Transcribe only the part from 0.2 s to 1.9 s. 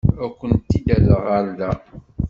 Ad kent-id-rreɣ ɣer da.